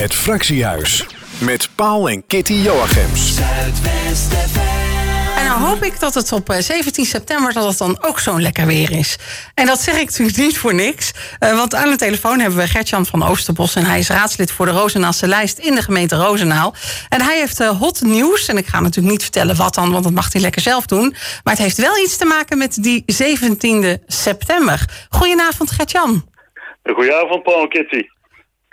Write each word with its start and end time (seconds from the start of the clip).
Het 0.00 0.14
Fractiehuis. 0.14 1.06
Met 1.40 1.68
Paul 1.74 2.08
en 2.08 2.26
Kitty 2.26 2.52
Joachims. 2.52 3.38
En 5.36 5.44
nou 5.44 5.60
hoop 5.60 5.82
ik 5.82 6.00
dat 6.00 6.14
het 6.14 6.32
op 6.32 6.54
17 6.58 7.04
eh, 7.04 7.10
september 7.10 7.52
dat 7.52 7.64
het 7.64 7.78
dan 7.78 7.98
ook 8.02 8.18
zo'n 8.18 8.42
lekker 8.42 8.66
weer 8.66 8.90
is. 8.90 9.18
En 9.54 9.66
dat 9.66 9.80
zeg 9.80 9.94
ik 9.98 10.06
natuurlijk 10.06 10.36
niet 10.36 10.58
voor 10.58 10.74
niks. 10.74 11.12
Uh, 11.40 11.56
want 11.56 11.74
aan 11.74 11.90
de 11.90 11.96
telefoon 11.96 12.40
hebben 12.40 12.58
we 12.58 12.66
Gertjan 12.66 13.06
van 13.06 13.22
Oosterbos. 13.22 13.74
En 13.74 13.84
hij 13.84 13.98
is 13.98 14.08
raadslid 14.08 14.52
voor 14.52 14.66
de 14.66 14.72
Rozenaalse 14.72 15.26
lijst 15.26 15.58
in 15.58 15.74
de 15.74 15.82
gemeente 15.82 16.16
Rozenaal. 16.16 16.74
En 17.08 17.20
hij 17.20 17.38
heeft 17.38 17.60
uh, 17.60 17.78
hot 17.78 18.00
nieuws. 18.00 18.48
En 18.48 18.56
ik 18.56 18.66
ga 18.66 18.80
natuurlijk 18.80 19.12
niet 19.12 19.22
vertellen 19.22 19.56
wat 19.56 19.74
dan, 19.74 19.92
want 19.92 20.04
dat 20.04 20.12
mag 20.12 20.32
hij 20.32 20.42
lekker 20.42 20.62
zelf 20.62 20.86
doen. 20.86 21.14
Maar 21.44 21.54
het 21.54 21.62
heeft 21.62 21.76
wel 21.76 21.98
iets 21.98 22.16
te 22.16 22.24
maken 22.24 22.58
met 22.58 22.82
die 22.82 23.04
17e 23.22 24.04
september. 24.06 24.84
Goedenavond 25.08 25.70
Gertjan. 25.70 26.24
Goedenavond 26.82 27.42
Paul 27.42 27.62
en 27.62 27.68
Kitty. 27.68 28.02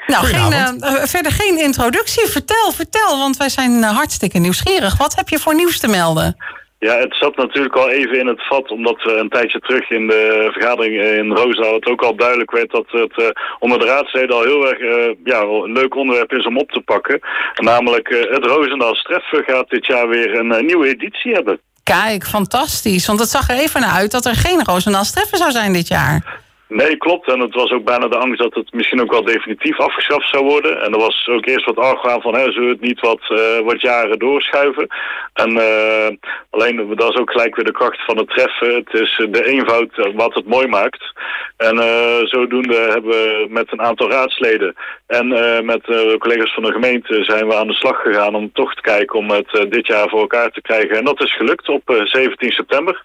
Nou, 0.08 0.26
geen, 0.26 0.52
uh, 0.52 1.04
verder 1.04 1.32
geen 1.32 1.60
introductie. 1.60 2.28
Vertel, 2.28 2.72
vertel, 2.72 3.18
want 3.18 3.38
wij 3.38 3.50
zijn 3.50 3.72
uh, 3.72 3.96
hartstikke 3.96 4.38
nieuwsgierig. 4.38 4.98
Wat 4.98 5.16
heb 5.16 5.30
je 5.30 5.40
voor 5.40 5.56
nieuws 5.56 5.80
te 5.80 5.88
melden? 5.88 6.38
Ja, 6.80 6.98
het 6.98 7.16
zat 7.16 7.36
natuurlijk 7.36 7.76
al 7.76 7.90
even 7.90 8.20
in 8.20 8.28
het 8.28 8.48
vat, 8.48 8.72
omdat 8.72 9.04
we 9.04 9.12
een 9.12 9.30
tijdje 9.30 9.60
terug 9.60 9.90
in 9.90 10.08
de 10.08 10.50
vergadering 10.52 11.02
in 11.02 11.32
Roosendaal 11.32 11.74
het 11.74 11.88
ook 11.88 12.02
al 12.02 12.16
duidelijk 12.16 12.52
werd 12.52 12.72
dat 12.72 12.86
het 12.88 13.34
onder 13.60 13.80
de 13.80 13.86
raadsleden 13.86 14.36
al 14.36 14.44
heel 14.44 14.68
erg 14.70 14.80
ja, 15.24 15.42
een 15.42 15.72
leuk 15.72 15.96
onderwerp 15.96 16.32
is 16.32 16.46
om 16.46 16.58
op 16.58 16.72
te 16.72 16.82
pakken. 16.82 17.20
Namelijk 17.56 18.10
het 18.30 18.46
Roosendaal 18.46 18.96
Streffen 18.96 19.44
gaat 19.44 19.70
dit 19.70 19.86
jaar 19.86 20.08
weer 20.10 20.36
een 20.36 20.66
nieuwe 20.66 20.88
editie 20.88 21.34
hebben. 21.34 21.60
Kijk, 21.84 22.24
fantastisch. 22.24 23.08
Want 23.08 23.20
het 23.20 23.30
zag 23.30 23.50
er 23.50 23.58
even 23.58 23.82
naar 23.82 23.96
uit 23.96 24.12
dat 24.12 24.26
er 24.26 24.36
geen 24.36 24.64
Roosendaal 24.64 25.06
Streffen 25.06 25.38
zou 25.38 25.52
zijn 25.52 25.74
dit 25.74 25.88
jaar. 25.88 26.46
Nee, 26.68 26.98
klopt. 26.98 27.28
En 27.28 27.40
het 27.40 27.54
was 27.54 27.72
ook 27.72 27.84
bijna 27.84 28.08
de 28.08 28.18
angst 28.18 28.40
dat 28.40 28.54
het 28.54 28.74
misschien 28.74 29.02
ook 29.02 29.12
wel 29.12 29.24
definitief 29.24 29.80
afgeschaft 29.80 30.30
zou 30.30 30.46
worden. 30.46 30.82
En 30.82 30.94
er 30.94 31.00
was 31.00 31.28
ook 31.28 31.46
eerst 31.46 31.66
wat 31.66 31.78
argwaan 31.78 32.22
van, 32.22 32.36
hè, 32.36 32.52
zullen 32.52 32.68
we 32.68 32.74
het 32.74 32.82
niet 32.82 33.00
wat, 33.00 33.22
uh, 33.30 33.60
wat 33.60 33.82
jaren 33.82 34.20
doorschuiven? 34.20 34.88
En 35.34 35.52
uh, 35.52 36.08
alleen, 36.50 36.96
dat 36.96 37.14
is 37.14 37.20
ook 37.20 37.32
gelijk 37.32 37.56
weer 37.56 37.66
de 37.66 37.72
kracht 37.72 38.06
van 38.06 38.18
het 38.18 38.30
treffen. 38.30 38.76
Het 38.76 38.94
is 38.94 39.28
de 39.30 39.46
eenvoud 39.46 40.12
wat 40.16 40.34
het 40.34 40.48
mooi 40.48 40.68
maakt. 40.68 41.14
En 41.58 41.76
uh, 41.76 42.24
zodoende 42.24 42.76
hebben 42.76 43.12
we 43.12 43.46
met 43.50 43.72
een 43.72 43.82
aantal 43.82 44.10
raadsleden 44.10 44.76
en 45.08 45.28
met 45.66 45.84
collega's 46.20 46.54
van 46.54 46.64
de 46.64 46.72
gemeente 46.72 47.24
zijn 47.24 47.48
we 47.48 47.56
aan 47.56 47.68
de 47.68 47.74
slag 47.74 48.02
gegaan 48.02 48.36
om 48.36 48.52
toch 48.54 48.74
te 48.74 48.82
kijken 48.82 49.20
om 49.20 49.30
het 49.30 49.68
dit 49.70 49.88
jaar 49.88 50.10
voor 50.10 50.20
elkaar 50.20 50.52
te 50.52 50.62
krijgen. 50.62 50.98
En 50.98 51.06
dat 51.06 51.22
is 51.22 51.36
gelukt 51.36 51.70
op 51.70 51.82
17 52.04 52.52
september. 52.52 53.04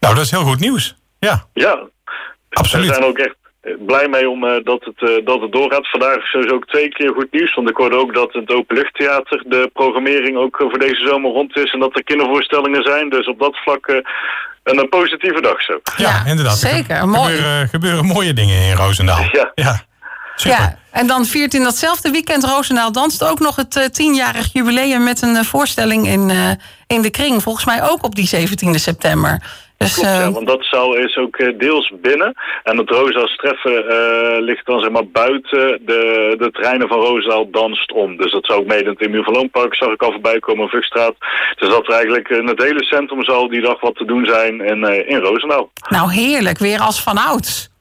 Nou, 0.00 0.14
dat 0.14 0.24
is 0.24 0.30
heel 0.30 0.40
goed 0.40 0.60
nieuws. 0.60 0.96
Ja. 1.18 1.46
Ja, 1.52 1.88
Absoluut. 2.50 2.86
We 2.86 2.94
zijn 2.94 3.04
ook 3.04 3.18
echt 3.18 3.36
blij 3.78 4.08
mee 4.08 4.30
om, 4.30 4.44
uh, 4.44 4.64
dat, 4.64 4.84
het, 4.84 5.10
uh, 5.10 5.26
dat 5.26 5.40
het 5.40 5.52
doorgaat. 5.52 5.90
Vandaag 5.90 6.16
is 6.16 6.30
sowieso 6.30 6.54
ook 6.54 6.66
twee 6.66 6.88
keer 6.88 7.12
goed 7.12 7.32
nieuws. 7.32 7.54
Want 7.54 7.70
ik 7.70 7.76
hoorde 7.76 7.96
ook 7.96 8.14
dat 8.14 8.32
het 8.32 8.50
openluchttheater 8.50 9.42
de 9.46 9.70
programmering 9.72 10.36
ook 10.36 10.56
voor 10.58 10.78
deze 10.78 11.06
zomer 11.06 11.30
rond 11.30 11.56
is. 11.56 11.72
En 11.72 11.80
dat 11.80 11.96
er 11.96 12.04
kindervoorstellingen 12.04 12.82
zijn. 12.82 13.08
Dus 13.08 13.26
op 13.26 13.38
dat 13.38 13.56
vlak 13.56 13.86
uh, 13.86 13.96
een, 14.62 14.88
positieve 14.88 15.40
dag 15.40 15.62
zo. 15.62 15.80
Ja, 15.96 16.08
ja 16.08 16.30
inderdaad. 16.30 16.58
Zeker. 16.58 16.96
Er 16.96 17.08
gebeuren, 17.08 17.68
gebeuren, 17.68 18.04
mooie 18.04 18.32
dingen 18.32 18.62
in 18.62 18.76
Roosendaal. 18.76 19.28
Ja. 19.32 19.52
ja. 19.54 19.84
Super. 20.36 20.58
Ja, 20.58 20.78
en 20.90 21.06
dan 21.06 21.24
viert 21.24 21.54
in 21.54 21.62
datzelfde 21.62 22.10
weekend 22.10 22.44
Roosendaal 22.44 22.92
danst 22.92 23.24
ook 23.24 23.38
nog 23.38 23.56
het 23.56 23.88
tienjarig 23.94 24.52
jubileum 24.52 25.02
met 25.02 25.22
een 25.22 25.44
voorstelling 25.44 26.06
in, 26.06 26.30
in 26.86 27.02
de 27.02 27.10
kring. 27.10 27.42
Volgens 27.42 27.64
mij 27.64 27.82
ook 27.82 28.04
op 28.04 28.14
die 28.14 28.30
17e 28.36 28.70
september. 28.70 29.42
Dus, 29.78 29.94
Klopt, 29.94 30.08
ja, 30.08 30.30
want 30.30 30.46
dat 30.46 30.64
zaal 30.64 30.94
is 30.94 31.16
ook 31.16 31.58
deels 31.58 31.92
binnen. 32.00 32.34
En 32.62 32.78
het 32.78 32.90
Roosendaal 32.90 33.26
treffen 33.26 33.84
uh, 33.84 34.44
ligt 34.44 34.66
dan 34.66 34.80
zeg 34.80 34.90
maar 34.90 35.08
buiten 35.08 35.80
de, 35.84 36.34
de 36.38 36.50
terreinen 36.50 36.88
van 36.88 36.98
Roosendaal 36.98 37.50
danst 37.50 37.92
om. 37.92 38.16
Dus 38.16 38.32
dat 38.32 38.46
zou 38.46 38.58
ook 38.58 38.66
mede 38.66 38.94
in 38.98 39.14
het 39.14 39.26
Loonpark, 39.26 39.74
zag 39.74 39.92
ik 39.92 40.02
al 40.02 40.12
voorbij 40.12 40.38
komen, 40.38 40.68
Vugstraat. 40.68 41.14
Dus 41.56 41.68
dat 41.68 41.86
er 41.86 41.94
eigenlijk 41.94 42.28
in 42.28 42.46
het 42.46 42.62
hele 42.62 42.84
centrum 42.84 43.24
zal 43.24 43.48
die 43.48 43.60
dag 43.60 43.80
wat 43.80 43.96
te 43.96 44.04
doen 44.04 44.24
zijn 44.24 44.60
in, 44.60 44.78
uh, 44.78 45.10
in 45.10 45.18
Roosendaal. 45.18 45.70
Nou 45.88 46.12
heerlijk, 46.12 46.58
weer 46.58 46.80
als 46.80 47.02
van 47.02 47.18
ouds. 47.18 47.74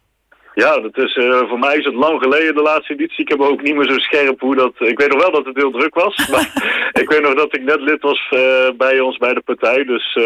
Ja, 0.55 0.79
dat 0.79 0.97
is, 0.97 1.15
uh, 1.15 1.49
voor 1.49 1.59
mij 1.59 1.75
is 1.77 1.85
het 1.85 1.93
lang 1.93 2.21
geleden, 2.21 2.55
de 2.55 2.61
laatste 2.61 2.93
editie. 2.93 3.23
Ik 3.23 3.29
heb 3.29 3.39
ook 3.39 3.61
niet 3.61 3.75
meer 3.75 3.89
zo 3.89 3.97
scherp 3.97 4.39
hoe 4.39 4.55
dat... 4.55 4.73
Ik 4.77 4.99
weet 4.99 5.09
nog 5.09 5.21
wel 5.21 5.31
dat 5.31 5.45
het 5.45 5.55
heel 5.55 5.71
druk 5.71 5.93
was. 5.95 6.15
maar 6.31 6.47
ik 6.91 7.09
weet 7.09 7.21
nog 7.21 7.33
dat 7.33 7.55
ik 7.55 7.63
net 7.63 7.81
lid 7.81 8.01
was 8.01 8.31
uh, 8.31 8.39
bij 8.77 8.99
ons, 8.99 9.17
bij 9.17 9.33
de 9.33 9.41
partij. 9.41 9.83
Dus, 9.83 10.15
uh, 10.15 10.25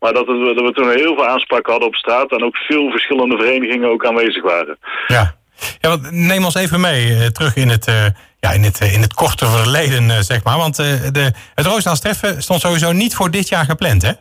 maar 0.00 0.12
dat, 0.12 0.26
het, 0.26 0.56
dat 0.56 0.66
we 0.66 0.72
toen 0.74 0.90
heel 0.90 1.14
veel 1.14 1.26
aanspraak 1.26 1.66
hadden 1.66 1.88
op 1.88 1.94
straat... 1.94 2.30
en 2.30 2.44
ook 2.44 2.56
veel 2.56 2.90
verschillende 2.90 3.36
verenigingen 3.36 3.90
ook 3.90 4.06
aanwezig 4.06 4.42
waren. 4.42 4.78
Ja, 5.06 5.34
ja 5.80 5.88
want 5.88 6.10
neem 6.10 6.44
ons 6.44 6.54
even 6.54 6.80
mee 6.80 7.32
terug 7.32 7.56
in 7.56 7.68
het... 7.68 8.14
Ja, 8.40 8.52
in 8.52 8.62
het, 8.62 8.80
in 8.80 9.00
het 9.00 9.14
korte 9.14 9.46
verleden, 9.46 10.24
zeg 10.24 10.44
maar. 10.44 10.56
Want 10.56 10.76
de, 10.76 11.32
het 11.54 11.66
Roosnaals 11.66 12.00
treffen 12.00 12.42
stond 12.42 12.60
sowieso 12.60 12.92
niet 12.92 13.14
voor 13.14 13.30
dit 13.30 13.48
jaar 13.48 13.64
gepland, 13.64 14.02
hè? 14.02 14.12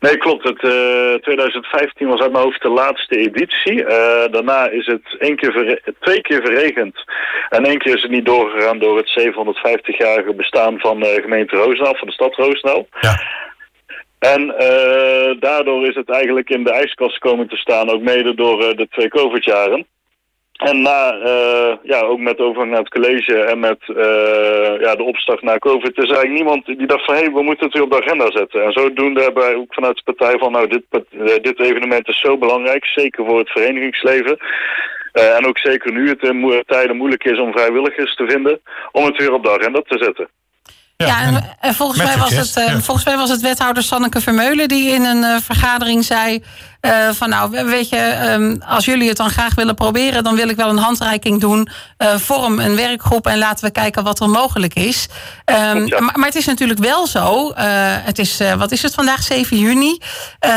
Nee, 0.00 0.16
klopt. 0.16 0.44
Het, 0.48 0.62
uh, 0.62 1.14
2015 1.14 2.08
was 2.08 2.20
uit 2.20 2.32
mijn 2.32 2.44
hoofd 2.44 2.62
de 2.62 2.68
laatste 2.68 3.16
editie. 3.16 3.82
Uh, 3.82 3.88
daarna 4.30 4.68
is 4.68 4.86
het 4.86 5.16
één 5.18 5.36
keer 5.36 5.80
twee 6.00 6.20
keer 6.20 6.42
verregend. 6.42 7.04
En 7.48 7.64
één 7.64 7.78
keer 7.78 7.94
is 7.94 8.02
het 8.02 8.10
niet 8.10 8.26
doorgegaan 8.26 8.78
door 8.78 8.96
het 8.96 9.20
750-jarige 9.20 10.34
bestaan 10.34 10.78
van 10.78 11.00
de 11.00 11.18
gemeente 11.22 11.56
Roosendaal, 11.56 11.94
van 11.94 12.06
de 12.06 12.14
stad 12.14 12.34
Roosendaal. 12.34 12.86
Ja. 13.00 13.20
En 14.18 14.42
uh, 14.42 15.40
daardoor 15.40 15.86
is 15.86 15.94
het 15.94 16.10
eigenlijk 16.10 16.50
in 16.50 16.64
de 16.64 16.72
ijskast 16.72 17.18
komen 17.18 17.48
te 17.48 17.56
staan, 17.56 17.90
ook 17.90 18.02
mede 18.02 18.34
door 18.34 18.76
de 18.76 18.88
twee 18.90 19.08
COVID-jaren. 19.08 19.86
En 20.64 20.82
na, 20.82 21.14
uh, 21.14 21.76
ja, 21.82 22.00
ook 22.00 22.18
met 22.18 22.38
overgang 22.38 22.70
naar 22.70 22.80
het 22.80 22.88
college 22.88 23.38
en 23.38 23.58
met 23.58 23.78
uh, 23.88 24.80
ja, 24.80 24.94
de 24.94 25.02
opstart 25.02 25.42
na 25.42 25.58
COVID... 25.58 25.98
is 25.98 26.10
eigenlijk 26.10 26.32
niemand 26.32 26.66
die 26.66 26.86
dacht 26.86 27.04
van... 27.04 27.14
hé, 27.14 27.20
hey, 27.20 27.32
we 27.32 27.42
moeten 27.42 27.64
het 27.64 27.74
weer 27.74 27.82
op 27.82 27.90
de 27.90 28.02
agenda 28.02 28.30
zetten. 28.30 28.64
En 28.64 28.72
zodoende 28.72 29.22
hebben 29.22 29.42
wij 29.42 29.54
ook 29.54 29.74
vanuit 29.74 29.96
de 29.96 30.12
partij 30.12 30.38
van... 30.38 30.52
nou, 30.52 30.68
dit, 30.68 30.82
uh, 30.90 31.24
dit 31.42 31.60
evenement 31.60 32.08
is 32.08 32.20
zo 32.20 32.38
belangrijk, 32.38 32.84
zeker 32.84 33.24
voor 33.24 33.38
het 33.38 33.50
verenigingsleven... 33.50 34.38
en 35.12 35.46
ook 35.46 35.58
zeker 35.58 35.92
nu 35.92 36.08
het 36.08 36.22
in 36.22 36.36
mo 36.36 36.60
tijden 36.66 36.96
moeilijk 36.96 37.24
is 37.24 37.38
om 37.38 37.52
vrijwilligers 37.52 38.14
te 38.14 38.24
vinden... 38.28 38.60
om 38.92 39.04
het 39.04 39.16
weer 39.16 39.32
op 39.32 39.42
de 39.42 39.58
agenda 39.58 39.80
te 39.80 39.98
zetten. 39.98 40.28
Ja, 40.96 41.06
ja 41.06 41.20
en, 41.20 41.56
en, 41.60 41.74
volgens, 41.74 42.02
mij 42.02 42.16
was 42.16 42.36
het, 42.36 42.68
ja. 42.68 42.80
volgens 42.80 43.06
mij 43.06 43.16
was 43.16 43.30
het 43.30 43.40
wethouder 43.40 43.82
Sanneke 43.82 44.20
Vermeulen... 44.20 44.68
die 44.68 44.90
in 44.90 45.04
een 45.04 45.40
vergadering 45.40 46.04
zei... 46.04 46.42
Uh, 46.84 47.08
van 47.12 47.28
nou, 47.28 47.64
weet 47.66 47.88
je, 47.88 48.30
um, 48.30 48.62
als 48.66 48.84
jullie 48.84 49.08
het 49.08 49.16
dan 49.16 49.30
graag 49.30 49.54
willen 49.54 49.74
proberen, 49.74 50.24
dan 50.24 50.34
wil 50.34 50.48
ik 50.48 50.56
wel 50.56 50.68
een 50.68 50.78
handreiking 50.78 51.40
doen. 51.40 51.68
Uh, 51.98 52.14
vorm 52.16 52.58
een 52.58 52.76
werkgroep 52.76 53.26
en 53.26 53.38
laten 53.38 53.64
we 53.64 53.70
kijken 53.70 54.04
wat 54.04 54.20
er 54.20 54.28
mogelijk 54.28 54.74
is. 54.74 55.06
Um, 55.44 55.86
ja. 55.86 56.00
maar, 56.00 56.18
maar, 56.18 56.26
het 56.26 56.34
is 56.34 56.46
natuurlijk 56.46 56.80
wel 56.80 57.06
zo. 57.06 57.50
Uh, 57.50 57.56
het 58.04 58.18
is, 58.18 58.40
wat 58.56 58.72
is 58.72 58.82
het 58.82 58.94
vandaag? 58.94 59.22
7 59.22 59.58
juni. 59.58 59.98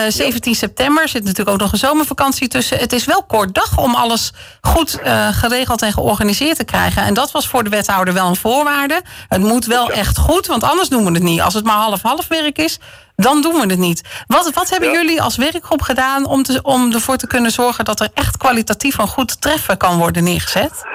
17 0.07 0.51
ja. 0.51 0.57
september 0.57 1.07
zit 1.09 1.23
natuurlijk 1.23 1.49
ook 1.49 1.59
nog 1.59 1.71
een 1.71 1.77
zomervakantie 1.77 2.47
tussen. 2.47 2.77
Het 2.77 2.93
is 2.93 3.05
wel 3.05 3.23
kort 3.23 3.53
dag 3.53 3.77
om 3.77 3.95
alles 3.95 4.31
goed 4.61 4.99
geregeld 5.31 5.81
en 5.81 5.93
georganiseerd 5.93 6.57
te 6.57 6.63
krijgen. 6.63 7.03
En 7.03 7.13
dat 7.13 7.31
was 7.31 7.47
voor 7.47 7.63
de 7.63 7.69
wethouder 7.69 8.13
wel 8.13 8.27
een 8.27 8.35
voorwaarde. 8.35 9.01
Het 9.27 9.41
moet 9.41 9.65
wel 9.65 9.91
echt 9.91 10.17
goed, 10.17 10.47
want 10.47 10.63
anders 10.63 10.89
doen 10.89 11.05
we 11.05 11.11
het 11.11 11.23
niet. 11.23 11.41
Als 11.41 11.53
het 11.53 11.65
maar 11.65 11.75
half-half 11.77 12.27
werk 12.27 12.57
is, 12.57 12.79
dan 13.23 13.41
doen 13.41 13.53
we 13.53 13.65
het 13.65 13.79
niet. 13.79 14.01
Wat, 14.27 14.53
wat 14.53 14.69
hebben 14.69 14.89
ja. 14.89 14.95
jullie 14.95 15.21
als 15.21 15.35
werkgroep 15.35 15.81
gedaan 15.81 16.25
om, 16.25 16.43
te, 16.43 16.59
om 16.61 16.93
ervoor 16.93 17.17
te 17.17 17.27
kunnen 17.27 17.51
zorgen 17.51 17.85
dat 17.85 17.99
er 17.99 18.09
echt 18.13 18.37
kwalitatief 18.37 18.97
een 18.97 19.07
goed 19.07 19.41
treffen 19.41 19.77
kan 19.77 19.97
worden 19.97 20.23
neergezet? 20.23 20.85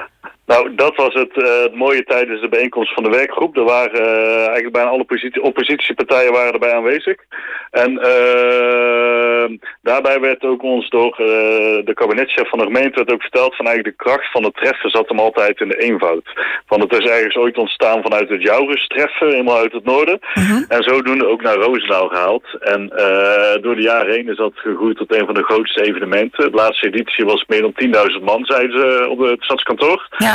Nou, 0.45 0.75
dat 0.75 0.95
was 0.95 1.13
het, 1.13 1.31
uh, 1.35 1.61
het 1.61 1.75
mooie 1.75 2.03
tijdens 2.03 2.41
de 2.41 2.49
bijeenkomst 2.49 2.93
van 2.93 3.03
de 3.03 3.09
werkgroep. 3.09 3.57
Er 3.57 3.63
waren 3.63 4.01
uh, 4.01 4.37
eigenlijk 4.37 4.71
bijna 4.71 4.89
alle 4.89 5.01
oppositie, 5.01 5.41
oppositiepartijen 5.41 6.31
waren 6.31 6.53
erbij 6.53 6.73
aanwezig. 6.73 7.15
En 7.71 7.91
uh, 7.91 9.57
daarbij 9.81 10.19
werd 10.19 10.43
ook 10.43 10.63
ons 10.63 10.89
door 10.89 11.15
de 11.85 11.91
kabinetchef 11.93 12.49
van 12.49 12.59
de 12.59 12.65
gemeente 12.65 12.95
werd 12.95 13.11
ook 13.11 13.21
verteld 13.21 13.55
van 13.55 13.65
eigenlijk 13.65 13.97
de 13.97 14.03
kracht 14.03 14.31
van 14.31 14.43
het 14.43 14.55
treffen 14.55 14.89
zat 14.89 15.07
hem 15.07 15.19
altijd 15.19 15.59
in 15.59 15.67
de 15.67 15.81
eenvoud. 15.81 16.23
Van 16.65 16.79
het 16.81 16.93
is 16.93 17.09
ergens 17.09 17.35
ooit 17.35 17.57
ontstaan 17.57 18.01
vanuit 18.01 18.29
het 18.29 18.41
Jourus 18.41 18.87
treffen, 18.87 19.27
helemaal 19.27 19.57
uit 19.57 19.71
het 19.71 19.85
noorden. 19.85 20.19
Mhm. 20.33 20.45
-huh. 20.45 20.63
En 20.67 20.83
zodoende 20.83 21.27
ook 21.27 21.41
naar 21.41 21.55
Roosendaal 21.55 22.07
gehaald. 22.07 22.43
En 22.59 22.87
door 23.61 23.75
de 23.75 23.81
jaren 23.81 24.13
heen 24.13 24.29
is 24.29 24.37
dat 24.37 24.51
gegroeid 24.55 24.97
tot 24.97 25.15
een 25.15 25.25
van 25.25 25.33
de 25.33 25.43
grootste 25.43 25.83
evenementen. 25.83 26.51
De 26.51 26.57
laatste 26.57 26.87
editie 26.87 27.25
was 27.25 27.45
meer 27.47 27.61
dan 27.61 28.09
10.000 28.17 28.23
man, 28.23 28.45
zeiden 28.45 28.79
ze 28.79 29.07
op 29.09 29.19
het 29.19 29.43
stadskantoor. 29.43 30.07
Ja. 30.17 30.32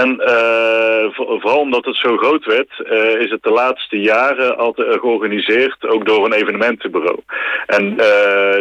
En 0.00 0.20
uh, 0.20 1.04
vooral 1.16 1.58
omdat 1.58 1.84
het 1.84 1.96
zo 1.96 2.16
groot 2.16 2.44
werd, 2.44 2.70
uh, 2.78 3.20
is 3.20 3.30
het 3.30 3.42
de 3.42 3.50
laatste 3.50 4.00
jaren 4.00 4.58
altijd 4.58 5.00
georganiseerd, 5.00 5.86
ook 5.86 6.06
door 6.06 6.24
een 6.24 6.32
evenementenbureau. 6.32 7.18
En 7.66 7.96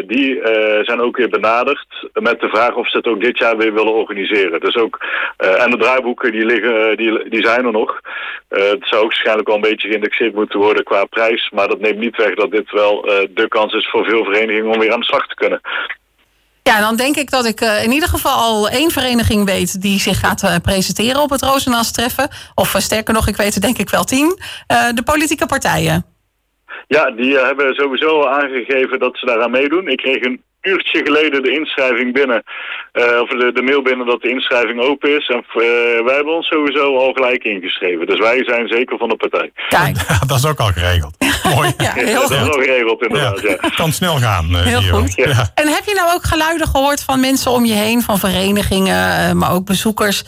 die 0.08 0.42
zijn 0.82 1.02
ook 1.02 1.18
weer 1.18 1.30
benaderd 1.30 2.10
met 2.14 2.40
de 2.40 2.50
vraag 2.50 2.76
of 2.76 2.90
ze 2.90 2.98
het 2.98 3.08
ook 3.08 3.22
dit 3.22 3.38
jaar 3.38 3.58
weer 3.58 3.74
willen 3.74 3.94
organiseren. 3.94 4.60
Dus 4.60 4.76
ook, 4.76 5.06
en 5.38 5.70
de 5.70 5.78
draaiboeken 5.78 6.32
die, 6.32 6.46
liggen, 6.46 6.98
die, 6.98 7.30
die 7.30 7.46
zijn 7.46 7.66
er 7.66 7.72
nog. 7.72 8.00
het 8.48 8.88
zou 8.88 9.02
ook 9.02 9.08
waarschijnlijk 9.08 9.48
wel 9.48 9.56
een 9.56 9.70
beetje 9.70 9.88
geïndexeerd 9.88 10.34
moeten 10.34 10.60
worden 10.60 10.84
qua 10.84 11.06
prijs, 11.06 11.50
maar 11.54 11.68
dat 11.68 11.80
neemt 11.80 12.00
niet 12.00 12.18
weg 12.18 12.34
dat 12.34 12.52
dit 12.52 12.72
wel 12.72 13.02
de 13.30 13.46
kans 13.48 13.74
is 13.74 13.90
voor 13.90 14.06
veel 14.06 14.24
verenigingen 14.24 14.72
om 14.72 14.80
weer 14.80 14.94
aan 14.94 15.00
de 15.00 15.06
slag 15.06 15.28
te 15.28 15.36
kunnen. 15.36 15.62
Ja, 16.64 16.80
dan 16.80 16.96
denk 16.96 17.16
ik 17.16 17.30
dat 17.30 17.46
ik 17.46 17.62
in 17.62 17.92
ieder 17.92 18.10
geval 18.10 18.32
al 18.32 18.70
één 18.70 18.92
vereniging 18.92 19.46
weet 19.46 19.82
die 19.82 20.00
zich 20.00 20.20
gaat 20.20 20.60
presenteren 20.62 21.22
op 21.22 21.30
het 21.30 21.42
Roosendaals 21.42 21.92
treffen. 21.92 22.30
Of 22.56 22.76
sterker 22.78 23.14
nog, 23.14 23.28
ik 23.28 23.36
weet 23.36 23.56
er 23.56 23.62
denk 23.62 23.78
ik 23.78 23.90
wel 23.90 24.04
tien. 24.04 24.40
de 24.68 25.04
politieke 25.06 25.46
partijen. 25.46 26.06
Ja, 26.88 27.12
die 27.12 27.38
hebben 27.38 27.74
sowieso 27.74 28.26
aangegeven 28.26 29.00
dat 29.00 29.18
ze 29.18 29.26
daaraan 29.26 29.52
meedoen. 29.52 29.88
Ik 29.88 29.98
kreeg 29.98 30.24
een 30.24 30.42
uurtje 30.64 31.02
geleden 31.04 31.44
de 31.44 31.52
inschrijving 31.52 32.14
binnen. 32.14 32.44
Uh, 32.94 33.22
of 33.22 33.30
de, 33.30 33.52
de, 33.54 33.62
mail 33.62 33.82
binnen 33.82 34.06
dat 34.06 34.22
de 34.22 34.30
inschrijving 34.30 34.82
open 34.82 35.18
is. 35.18 35.28
En 35.28 35.38
uh, 35.38 35.64
wij 36.06 36.16
hebben 36.16 36.36
ons 36.36 36.48
sowieso 36.48 36.98
al 36.98 37.14
gelijk 37.14 37.44
ingeschreven. 37.44 38.06
Dus 38.06 38.20
wij 38.20 38.44
zijn 38.44 38.68
zeker 38.68 38.98
van 38.98 39.10
de 39.10 39.16
partij. 39.16 39.52
Kijk. 39.70 39.96
dat 40.28 40.38
is 40.38 40.46
ook 40.46 40.60
al 40.60 40.72
geregeld. 40.72 41.16
Mooi. 41.56 41.74
ja, 41.78 41.94
heel 41.94 42.22
dat 42.22 42.32
is 42.32 42.38
al 42.38 42.52
geregeld 42.52 43.02
inderdaad. 43.02 43.42
Ja. 43.42 43.56
Het 43.60 43.76
kan 43.76 43.92
snel 43.92 44.18
gaan. 44.18 44.48
Uh, 44.50 44.62
heel 44.62 44.82
goed. 44.82 45.16
En 45.54 45.68
heb 45.68 45.84
je 45.86 45.94
nou 45.96 46.14
ook 46.14 46.24
geluiden 46.24 46.68
gehoord 46.68 47.04
van 47.04 47.20
mensen 47.20 47.52
om 47.52 47.66
je 47.66 47.74
heen, 47.74 48.02
van 48.02 48.20
verenigingen, 48.20 49.38
maar 49.38 49.52
ook 49.52 49.66
bezoekers, 49.66 50.24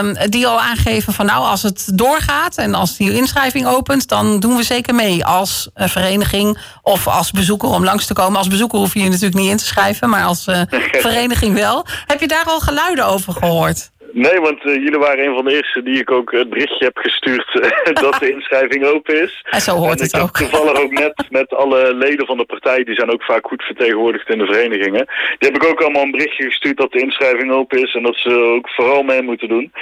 um, 0.00 0.16
die 0.28 0.46
al 0.46 0.60
aangeven 0.60 1.12
van 1.12 1.26
nou, 1.26 1.44
als 1.44 1.62
het 1.62 1.90
doorgaat 1.94 2.56
en 2.56 2.74
als 2.74 2.96
die 2.96 3.16
inschrijving 3.16 3.66
opent, 3.66 4.08
dan 4.08 4.40
doen 4.40 4.56
we 4.56 4.62
zeker 4.62 4.94
mee 4.94 5.24
als 5.24 5.70
vereniging 5.74 6.58
of 6.82 7.06
als 7.08 7.30
bezoeker 7.30 7.68
om 7.68 7.84
langs 7.84 8.06
te 8.06 8.14
komen. 8.14 8.38
Als 8.38 8.48
bezoeker 8.48 8.78
hoef 8.78 8.94
je 8.94 9.00
je 9.00 9.08
natuurlijk 9.08 9.40
niet 9.40 9.50
in 9.50 9.56
te 9.56 9.65
schrijven, 9.66 10.08
maar 10.08 10.24
als 10.24 10.46
uh, 10.46 10.62
vereniging 11.06 11.54
wel. 11.54 11.86
Heb 12.06 12.20
je 12.20 12.28
daar 12.28 12.44
al 12.44 12.60
geluiden 12.60 13.06
over 13.06 13.32
gehoord? 13.32 13.90
Nee, 14.24 14.40
want 14.40 14.64
uh, 14.64 14.74
jullie 14.74 14.98
waren 14.98 15.24
een 15.24 15.34
van 15.34 15.44
de 15.44 15.54
eerste 15.54 15.82
die 15.82 16.00
ik 16.00 16.10
ook 16.10 16.32
het 16.32 16.50
berichtje 16.50 16.84
heb 16.84 16.96
gestuurd 16.96 17.54
uh, 17.54 17.94
dat 18.04 18.16
de 18.20 18.32
inschrijving 18.32 18.84
open 18.84 19.22
is. 19.22 19.44
En 19.50 19.60
zo 19.60 19.76
hoort 19.76 19.98
en 19.98 20.04
het 20.04 20.20
ook. 20.20 20.36
Toevallig 20.36 20.80
ook 20.80 20.92
net 20.92 21.26
met 21.30 21.54
alle 21.54 21.94
leden 21.94 22.26
van 22.26 22.36
de 22.36 22.44
partij, 22.44 22.84
die 22.84 22.94
zijn 22.94 23.10
ook 23.10 23.22
vaak 23.22 23.46
goed 23.46 23.62
vertegenwoordigd 23.62 24.28
in 24.28 24.38
de 24.38 24.46
verenigingen. 24.46 25.06
Die 25.38 25.50
heb 25.50 25.62
ik 25.62 25.68
ook 25.68 25.80
allemaal 25.80 26.02
een 26.02 26.10
berichtje 26.10 26.44
gestuurd 26.44 26.76
dat 26.76 26.92
de 26.92 27.00
inschrijving 27.00 27.52
open 27.52 27.82
is 27.82 27.94
en 27.94 28.02
dat 28.02 28.16
ze 28.16 28.30
ook 28.30 28.68
vooral 28.68 29.02
mee 29.02 29.22
moeten 29.22 29.48
doen. 29.48 29.72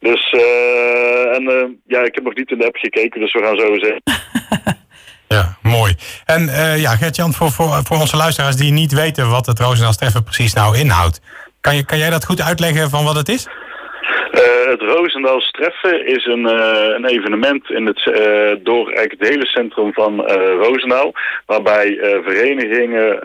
Dus, 0.00 0.32
uh, 0.32 1.36
en 1.36 1.80
ja, 1.86 2.00
ik 2.00 2.14
heb 2.14 2.24
nog 2.24 2.34
niet 2.34 2.50
in 2.50 2.58
de 2.58 2.66
app 2.66 2.76
gekeken, 2.76 3.20
dus 3.20 3.32
we 3.32 3.42
gaan 3.42 3.58
zo 3.58 3.74
eens 3.74 4.00
Ja, 5.34 5.56
mooi. 5.62 5.94
En 6.24 6.42
uh, 6.42 6.80
ja, 6.80 6.96
Gert-Jan, 6.96 7.32
voor, 7.32 7.50
voor, 7.50 8.00
onze 8.00 8.16
luisteraars 8.16 8.56
die 8.56 8.72
niet 8.72 8.92
weten 8.92 9.30
wat 9.30 9.46
het 9.46 9.58
Roosendaal 9.58 9.92
Treffen 9.92 10.24
precies 10.24 10.54
nou 10.54 10.78
inhoudt. 10.78 11.20
Kan, 11.60 11.76
je, 11.76 11.84
kan 11.84 11.98
jij 11.98 12.10
dat 12.10 12.24
goed 12.24 12.40
uitleggen 12.42 12.90
van 12.90 13.04
wat 13.04 13.16
het 13.16 13.28
is? 13.28 13.48
Uh, 14.32 14.70
het 14.70 14.80
Roosendaals 14.80 15.50
Treffen 15.50 16.06
is 16.06 16.26
een, 16.26 16.46
uh, 16.46 16.94
een 16.96 17.06
evenement 17.06 17.70
in 17.70 17.86
het, 17.86 18.06
uh, 18.06 18.14
door 18.62 18.86
eigenlijk 18.86 19.14
het 19.18 19.28
hele 19.28 19.46
centrum 19.46 19.92
van 19.92 20.20
Roosendaal. 20.62 21.12
Waarbij 21.46 21.98
verenigingen, 22.24 23.18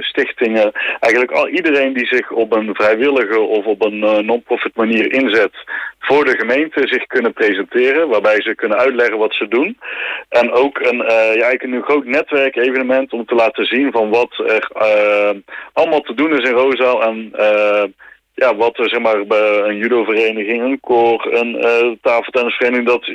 stichtingen, 0.00 0.72
eigenlijk 1.00 1.32
al 1.32 1.48
iedereen 1.48 1.92
die 1.92 2.06
zich 2.06 2.30
op 2.30 2.52
een 2.52 2.74
vrijwillige 2.74 3.40
of 3.40 3.64
op 3.64 3.84
een 3.84 4.26
non-profit 4.26 4.76
manier 4.76 5.12
inzet 5.12 5.54
voor 6.06 6.24
de 6.24 6.36
gemeente 6.38 6.80
zich 6.86 7.06
kunnen 7.06 7.32
presenteren. 7.32 8.08
Waarbij 8.08 8.42
ze 8.42 8.54
kunnen 8.54 8.78
uitleggen 8.78 9.18
wat 9.18 9.34
ze 9.34 9.48
doen. 9.48 9.78
En 10.28 10.52
ook 10.52 10.78
een, 10.78 10.96
ja, 10.96 11.46
eigenlijk 11.48 11.62
een 11.62 11.82
groot 11.82 12.04
netwerkevenement 12.04 13.12
om 13.12 13.26
te 13.26 13.34
laten 13.34 13.64
zien 13.64 13.92
van 13.92 14.10
wat 14.10 14.32
er 14.46 14.68
allemaal 15.72 16.00
te 16.00 16.14
doen 16.14 16.38
is 16.38 16.48
in 16.48 16.56
Roosendaal. 16.56 17.02
En 17.02 17.32
ja, 18.34 18.56
wat 18.56 18.78
er 18.78 18.88
zeg 18.88 19.00
maar 19.00 19.26
bij 19.26 19.58
een 19.58 19.76
judovereniging, 19.76 20.62
een 20.62 20.80
koor, 20.80 21.32
een 21.32 21.54
uh, 21.54 21.96
tafeltennisvereniging, 22.02 22.86
dat 22.86 23.06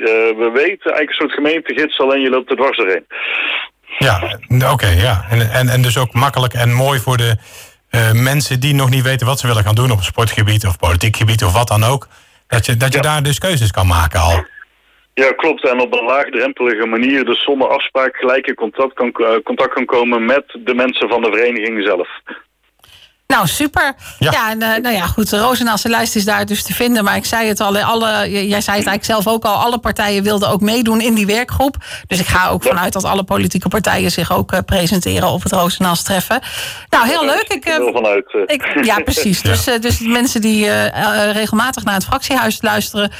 we 0.42 0.50
weten 0.52 0.92
eigenlijk 0.92 1.10
een 1.10 1.14
soort 1.14 1.32
gemeentegids, 1.32 2.00
alleen 2.00 2.20
je 2.20 2.30
loopt 2.30 2.50
er 2.50 2.56
dwars 2.56 2.76
doorheen. 2.76 3.06
Ja, 3.98 4.38
oké, 4.72 4.86
ja. 4.86 5.24
En, 5.30 5.50
en, 5.50 5.68
en 5.68 5.82
dus 5.82 5.98
ook 5.98 6.12
makkelijk 6.12 6.52
en 6.52 6.72
mooi 6.72 6.98
voor 6.98 7.16
de 7.16 7.36
mensen 8.12 8.60
die 8.60 8.74
nog 8.74 8.90
niet 8.90 9.02
weten 9.02 9.26
wat 9.26 9.38
ze 9.38 9.46
willen 9.46 9.64
gaan 9.64 9.74
doen 9.74 9.90
op 9.90 9.98
een 9.98 10.04
sportgebied 10.04 10.66
of 10.66 10.78
politiek 10.78 11.16
gebied 11.16 11.44
of 11.44 11.52
wat 11.52 11.68
dan 11.68 11.84
ook. 11.84 12.08
Dat 12.50 12.66
je, 12.66 12.76
dat 12.76 12.92
je 12.92 12.98
ja. 12.98 13.02
daar 13.02 13.22
dus 13.22 13.38
keuzes 13.38 13.70
kan 13.70 13.86
maken 13.86 14.20
al. 14.20 14.44
Ja, 15.14 15.32
klopt. 15.32 15.68
En 15.68 15.80
op 15.80 15.92
een 15.94 16.04
laagdrempelige 16.04 16.86
manier, 16.86 17.24
dus 17.24 17.42
zonder 17.42 17.68
afspraak, 17.68 18.16
gelijk 18.16 18.46
in 18.46 18.54
contact 18.54 18.94
kan, 18.94 19.12
contact 19.42 19.72
kan 19.74 19.84
komen 19.84 20.24
met 20.24 20.44
de 20.64 20.74
mensen 20.74 21.08
van 21.08 21.22
de 21.22 21.30
vereniging 21.30 21.84
zelf. 21.86 22.08
Nou, 23.30 23.46
super. 23.46 23.94
Ja, 24.18 24.30
ja 24.30 24.50
en, 24.50 24.62
uh, 24.62 24.76
nou 24.76 24.94
ja, 24.94 25.06
goed. 25.06 25.30
De 25.30 25.38
Rozenaalse 25.38 25.88
lijst 25.88 26.16
is 26.16 26.24
daar 26.24 26.46
dus 26.46 26.62
te 26.62 26.74
vinden. 26.74 27.04
Maar 27.04 27.16
ik 27.16 27.24
zei 27.24 27.48
het 27.48 27.60
al, 27.60 27.78
alle, 27.78 28.30
jij 28.30 28.60
zei 28.60 28.78
het 28.78 28.86
eigenlijk 28.86 29.04
zelf 29.04 29.26
ook 29.26 29.44
al. 29.44 29.54
Alle 29.54 29.78
partijen 29.78 30.22
wilden 30.22 30.48
ook 30.48 30.60
meedoen 30.60 31.00
in 31.00 31.14
die 31.14 31.26
werkgroep. 31.26 31.76
Dus 32.06 32.18
ik 32.18 32.26
ga 32.26 32.48
ook 32.48 32.62
vanuit 32.62 32.92
dat 32.92 33.04
alle 33.04 33.22
politieke 33.22 33.68
partijen 33.68 34.10
zich 34.10 34.32
ook 34.32 34.52
uh, 34.52 34.58
presenteren 34.66 35.28
op 35.28 35.42
het 35.42 35.52
Rozenaals 35.52 36.02
treffen. 36.02 36.40
Nou, 36.88 37.06
heel 37.06 37.24
leuk. 37.24 37.44
Ik, 37.48 37.68
uh, 37.68 37.92
vanuit, 37.92 38.34
ik, 38.46 38.84
ja, 38.84 38.98
precies. 39.00 39.42
Dus, 39.50 39.64
dus 39.64 40.00
mensen 40.00 40.40
die 40.40 40.70
regelmatig 41.32 41.84
naar 41.84 41.94
het 41.94 42.04
fractiehuis 42.04 42.58
luisteren... 42.60 43.12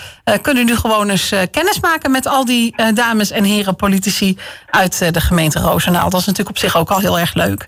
kunnen 0.42 0.64
nu 0.64 0.76
gewoon 0.76 1.08
eens 1.08 1.32
kennis 1.50 1.80
maken 1.80 2.10
met 2.10 2.26
al 2.26 2.44
die 2.44 2.74
dames 2.94 3.30
en 3.30 3.44
heren 3.44 3.76
politici... 3.76 4.38
uit 4.70 5.14
de 5.14 5.20
gemeente 5.20 5.58
Roosendaal. 5.58 6.10
Dat 6.10 6.20
is 6.20 6.26
natuurlijk 6.26 6.56
op 6.56 6.62
zich 6.62 6.76
ook 6.76 6.90
al 6.90 6.98
heel 6.98 7.18
erg 7.18 7.34
leuk. 7.34 7.66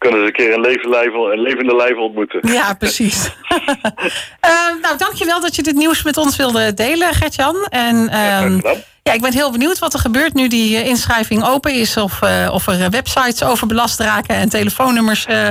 Kunnen 0.00 0.20
ze 0.20 0.26
een 0.26 0.32
keer 0.32 0.52
een 0.52 0.60
leven, 0.60 1.32
een 1.32 1.40
levende 1.40 1.76
lijf 1.76 1.96
ontmoeten. 1.96 2.52
Ja, 2.52 2.74
precies. 2.74 3.30
uh, 3.48 4.80
nou, 4.82 4.96
dankjewel 4.98 5.40
dat 5.40 5.56
je 5.56 5.62
dit 5.62 5.74
nieuws 5.74 6.02
met 6.02 6.16
ons 6.16 6.36
wilde 6.36 6.74
delen, 6.74 7.14
Gertjan. 7.14 7.66
En 7.68 7.96
ja, 7.96 8.60
ik 9.02 9.20
ben 9.20 9.32
heel 9.32 9.52
benieuwd 9.52 9.78
wat 9.78 9.92
er 9.92 9.98
gebeurt 9.98 10.34
nu 10.34 10.48
die 10.48 10.76
uh, 10.76 10.86
inschrijving 10.86 11.44
open 11.44 11.72
is. 11.72 11.96
Of, 11.96 12.22
uh, 12.22 12.50
of 12.52 12.66
er 12.66 12.90
websites 12.90 13.44
overbelast 13.44 14.00
raken 14.00 14.34
en 14.34 14.48
telefoonnummers 14.48 15.26
uh, 15.26 15.48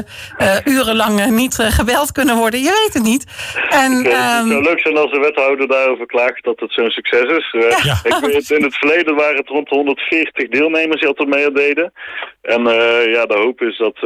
urenlang 0.66 1.25
niet 1.30 1.56
gebeld 1.56 2.12
kunnen 2.12 2.36
worden. 2.36 2.60
Je 2.60 2.84
weet 2.84 2.94
het 2.94 3.04
niet. 3.04 3.24
En, 3.69 3.92
het 3.92 4.12
zou 4.12 4.51
um, 4.51 4.63
leuk 4.63 4.80
zijn 4.80 4.98
als 4.98 5.12
de 5.12 5.19
wethouder 5.19 5.68
daarover 5.68 6.06
klaagt 6.06 6.44
dat 6.44 6.60
het 6.60 6.74
zo'n 6.74 6.90
succes 6.90 7.24
is. 7.38 7.56
Ja. 7.84 8.00
Ik 8.04 8.18
weet, 8.22 8.50
in 8.60 8.63
het 8.63 8.75
verleden 8.78 9.16
waren 9.16 9.38
het 9.38 9.50
rond 9.50 9.69
de 9.69 9.75
140 9.75 10.48
deelnemers 10.48 11.00
die 11.00 11.07
altijd 11.07 11.30
mee 11.30 11.52
deden. 11.52 11.94
En 12.42 12.63
ja, 13.12 13.25
de 13.25 13.38
hoop 13.38 13.62
is 13.62 13.78
dat 13.78 13.98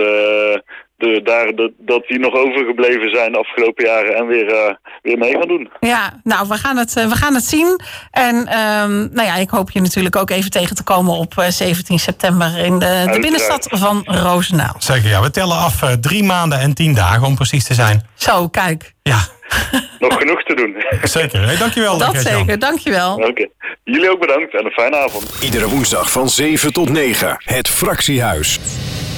de, 1.03 1.21
daar, 1.23 1.55
de, 1.55 1.73
dat 1.77 2.07
die 2.07 2.19
nog 2.19 2.33
overgebleven 2.33 3.09
zijn 3.09 3.31
de 3.31 3.38
afgelopen 3.38 3.85
jaren 3.85 4.15
en 4.15 4.27
weer, 4.27 4.50
uh, 4.51 4.73
weer 5.01 5.17
mee 5.17 5.31
gaan 5.31 5.47
doen. 5.47 5.69
Ja, 5.79 6.19
nou, 6.23 6.47
we 6.47 6.55
gaan 6.55 6.77
het, 6.77 6.95
uh, 6.97 7.05
we 7.05 7.15
gaan 7.15 7.33
het 7.33 7.44
zien. 7.44 7.79
En 8.11 8.35
um, 8.35 9.09
nou 9.13 9.27
ja, 9.27 9.35
ik 9.35 9.50
hoop 9.50 9.71
je 9.71 9.81
natuurlijk 9.81 10.15
ook 10.15 10.29
even 10.29 10.51
tegen 10.51 10.75
te 10.75 10.83
komen 10.83 11.13
op 11.13 11.33
uh, 11.39 11.47
17 11.47 12.00
september 12.00 12.57
in 12.57 12.79
de, 12.79 13.09
de 13.11 13.19
binnenstad 13.19 13.67
van 13.69 14.01
Roosendaal. 14.05 14.75
Zeker, 14.77 15.09
ja. 15.09 15.21
We 15.21 15.31
tellen 15.31 15.57
af 15.57 15.79
drie 16.01 16.23
maanden 16.23 16.59
en 16.59 16.73
tien 16.73 16.94
dagen 16.94 17.27
om 17.27 17.35
precies 17.35 17.63
te 17.63 17.73
zijn. 17.73 18.07
Zo, 18.15 18.47
kijk. 18.47 18.94
Ja. 19.03 19.19
nog 20.00 20.13
genoeg 20.13 20.44
te 20.44 20.55
doen. 20.55 20.75
Zeker, 21.03 21.45
hey, 21.45 21.57
dankjewel. 21.57 21.97
Dat 21.97 22.17
zeker, 22.17 22.59
dankjewel. 22.59 23.13
Oké. 23.13 23.27
Okay. 23.27 23.50
Jullie 23.83 24.11
ook 24.11 24.19
bedankt 24.19 24.53
en 24.53 24.65
een 24.65 24.72
fijne 24.72 24.98
avond. 24.98 25.38
Iedere 25.41 25.69
woensdag 25.69 26.12
van 26.12 26.29
7 26.29 26.74
tot 26.74 26.89
9. 26.89 27.36
Het 27.38 27.67
Fractiehuis. 27.67 28.60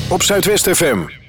Op 0.10 0.24
Zuidwest 0.24 0.70
FM. 0.70 1.25